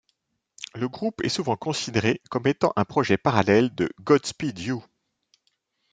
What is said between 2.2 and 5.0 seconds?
comme étant un projet parallèle de Godspeed You!